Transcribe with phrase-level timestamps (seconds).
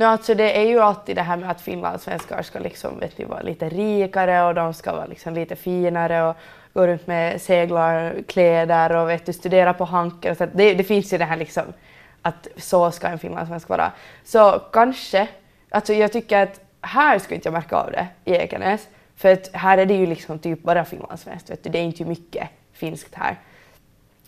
[0.00, 3.24] No, alltså det är ju alltid det här med att finlandssvenskar ska liksom, vet ni,
[3.24, 6.36] vara lite rikare och de ska vara liksom lite finare och
[6.72, 10.36] gå runt med seglarkläder och vet du, studera på Hanken.
[10.36, 11.62] Så det, det finns ju det här liksom
[12.22, 13.92] att så ska en finlandssvensk vara.
[14.24, 15.28] Så kanske,
[15.70, 18.88] alltså jag tycker att här skulle inte jag märka av det i Ekenäs.
[19.16, 21.70] För att här är det ju liksom typ bara finlandssvenskt, vet du.
[21.70, 23.36] det är inte mycket finskt här.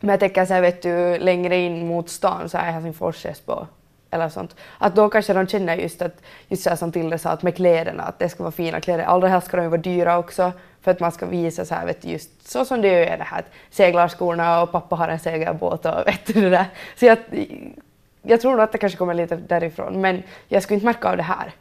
[0.00, 3.66] Men jag tänker så här, vet du, längre in mot stan så är Helsingfors, Esbo
[4.14, 4.56] eller sånt.
[4.78, 7.56] Att då kanske de känner just att, just så här som Tilde sa, att med
[7.56, 9.04] kläderna, att det ska vara fina kläder.
[9.04, 10.52] Allra helst ska de ju vara dyra också
[10.82, 13.24] för att man ska visa så här, vet du, just så som det är det
[13.24, 16.66] här, att seglarskorna och pappa har en segelbåt och vet du det där.
[16.96, 17.18] Så jag,
[18.22, 21.16] jag tror nog att det kanske kommer lite därifrån, men jag skulle inte märka av
[21.16, 21.52] det här.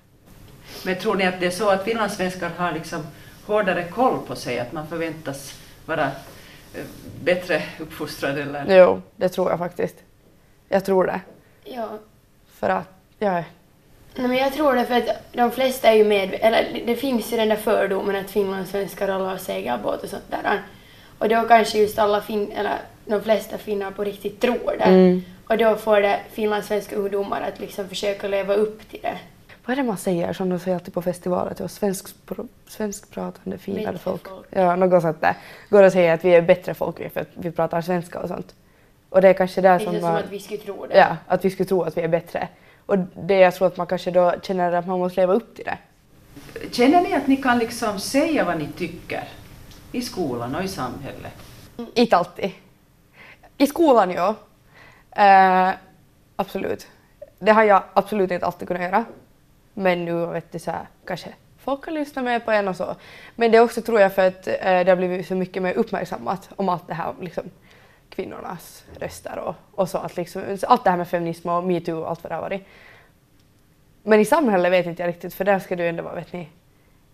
[0.86, 3.08] Men tror ni att det är så att finlandssvenskar har liksom
[3.45, 6.06] hårdare koll på sig, att man förväntas vara
[6.73, 6.86] eh,
[7.23, 8.78] bättre uppfostrad eller?
[8.78, 9.95] Jo, det tror jag faktiskt.
[10.70, 11.22] Jag tror det.
[11.64, 11.90] Ja.
[12.63, 12.88] För att,
[13.20, 13.44] ja.
[14.16, 17.34] Nej, men jag tror det för att de flesta är ju med, eller det finns
[17.34, 20.61] ju den där fördomen att finlandssvenskar alla har segelbåt och sånt där.
[21.17, 24.83] Och då kanske just alla fin, eller de flesta finnar på riktigt tror det.
[24.83, 25.23] Mm.
[25.47, 29.17] Och då får det finlandssvenska ungdomar att liksom försöka leva upp till det.
[29.66, 31.67] Vad är det man säger som de säger alltid på festivaler?
[31.67, 32.08] Svensk,
[32.67, 34.27] svenskpratande finare folk.
[34.27, 34.45] folk.
[34.50, 35.36] Ja, något sånt där.
[35.70, 38.55] Går att säga att vi är bättre folk för att vi pratar svenska och sånt.
[39.14, 40.97] Och det är kanske det Lite som, som man- att vi skulle tro det.
[40.97, 42.47] Ja, att vi skulle tro att vi är bättre.
[42.86, 45.66] Och det jag tror att man kanske då känner att man måste leva upp till
[45.66, 45.78] det.
[46.72, 49.23] Känner ni att ni kan liksom säga vad ni tycker
[49.92, 51.33] i skolan och i samhället?
[51.94, 52.52] Inte alltid.
[53.58, 54.36] I skolan, ja.
[55.11, 55.73] Eh,
[56.36, 56.88] absolut.
[57.39, 59.05] Det har jag absolut inte alltid kunnat göra.
[59.73, 61.30] Men nu vet du så här, kanske
[61.64, 62.95] folk kan lyssna mer på en och så.
[63.36, 65.73] Men det är också tror jag för att eh, det har blivit så mycket mer
[65.73, 67.44] uppmärksammat om allt det här liksom
[68.16, 69.97] kvinnornas röster och, och så.
[69.97, 72.67] Att liksom, allt det här med feminism och metoo och allt vad det har varit.
[74.03, 76.50] Men i samhället vet inte jag riktigt för där ska du ändå vara, vet ni,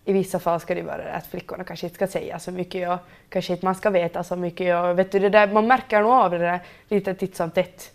[0.04, 2.88] i vissa fall ska det vara det att flickorna kanske inte ska säga så mycket
[2.88, 2.98] och
[3.28, 6.12] kanske inte man ska veta så mycket och vet du det där, man märker nog
[6.12, 7.92] av det där lite titt som tätt.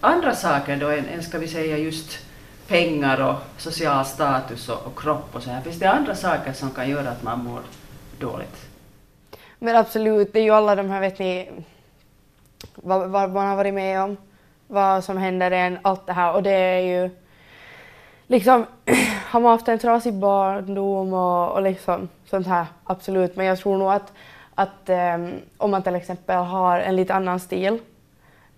[0.00, 2.18] Andra saker då än, än ska vi säga just
[2.68, 5.60] pengar och social status och, och kropp och så här.
[5.60, 7.60] Finns det andra saker som kan göra att man mår
[8.20, 8.66] dåligt?
[9.58, 11.50] Men absolut, det är ju alla de här, vet ni,
[12.86, 14.16] vad, vad man har varit med om,
[14.66, 17.10] vad som händer en, allt det här och det är ju
[18.26, 18.66] liksom,
[19.30, 23.36] har man haft en trasig barndom och, och liksom sånt här, absolut.
[23.36, 24.12] Men jag tror nog att,
[24.54, 27.78] att um, om man till exempel har en lite annan stil,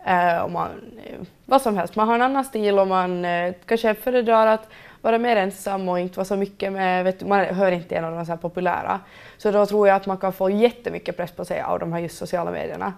[0.09, 0.69] uh, om man,
[1.05, 4.69] eh, vad som helst, man har en annan stil och man uh, kanske föredrar att
[5.03, 8.13] vara mer ensam och inte vara så mycket med, vet man hör inte en av
[8.13, 9.01] de så här populära.
[9.39, 12.01] Så då tror jag att man kan få jättemycket press på sig av de här
[12.01, 12.93] just sociala medierna.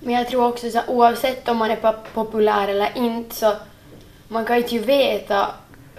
[0.00, 3.52] Men jag tror också så oavsett om man är pop- populär eller inte så
[4.28, 5.46] man kan inte ju veta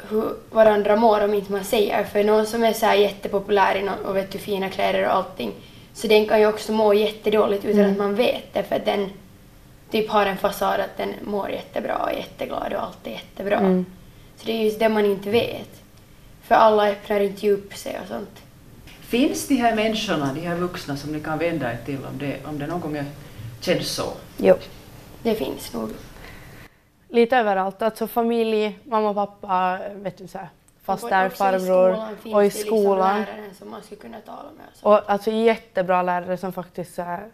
[0.09, 2.03] hur varandra mår om inte man säger.
[2.03, 5.51] För någon som är så här jättepopulär i och vet du, fina kläder och allting
[5.93, 9.09] så den kan ju också må jättedåligt utan att man vet det för att den
[9.91, 13.57] typ har en fasad att den mår jättebra och är jätteglad och allt är jättebra.
[13.57, 13.85] Mm.
[14.37, 15.81] Så det är just det man inte vet.
[16.47, 18.39] För alla öppnar inte upp sig och sånt.
[19.01, 22.35] Finns de här människorna, de här vuxna som ni kan vända er till om det,
[22.45, 23.05] om det någon gång är-
[23.61, 24.13] känns så?
[24.37, 24.55] Jo.
[25.23, 25.89] Det finns nog.
[27.09, 30.49] Lite överallt, alltså familj, mamma, pappa, vet du så här,
[30.85, 33.19] Också farbror finns och i liksom skolan.
[33.19, 34.65] läraren som man skulle kunna tala med.
[34.71, 34.87] Och så.
[34.89, 37.27] Och alltså jättebra lärare som faktiskt så här,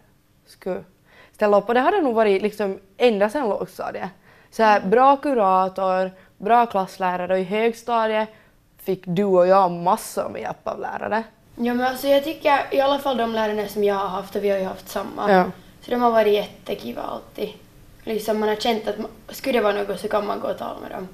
[0.46, 0.84] skulle
[1.32, 1.68] ställa upp.
[1.68, 4.10] Och det har det nog varit liksom ända sedan lågstadiet.
[4.50, 8.28] Så här, bra kurator, bra klasslärare och i högstadiet
[8.78, 11.22] fick du och jag massor med hjälp av lärare.
[11.56, 14.44] Ja men alltså jag tycker i alla fall de lärarna som jag har haft och
[14.44, 15.32] vi har ju haft samma.
[15.32, 15.44] Ja.
[15.88, 17.48] Så de har varit jättekiva alltid.
[18.02, 20.58] Liksom man har känt att man, skulle det vara något så kan man gå och
[20.58, 21.08] tala med dem.